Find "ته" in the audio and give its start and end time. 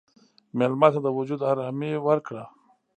0.93-0.99